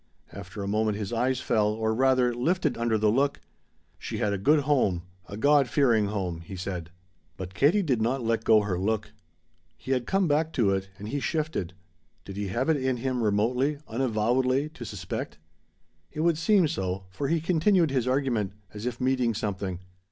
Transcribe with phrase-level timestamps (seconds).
[0.33, 3.39] After a moment his eyes fell, or rather, lifted under the look.
[3.99, 6.89] "She had a good home a God fearing home," he said.
[7.37, 9.11] But Katie did not let go her look.
[9.77, 11.73] He had to come back to it, and he shifted.
[12.25, 15.37] Did he have it in him remotely, unavowedly, to suspect?
[16.11, 19.81] It would seem so, for he continued his argument, as if meeting something.